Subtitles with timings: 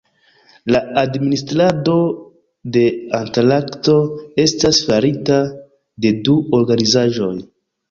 [0.75, 1.97] La administrado
[2.77, 2.83] de
[3.19, 3.95] Antarkto
[4.47, 5.39] estas farita
[6.07, 7.33] de du organizaĵoj.